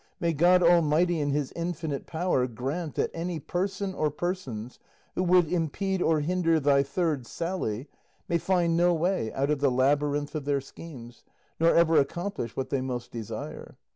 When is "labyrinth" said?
9.69-10.33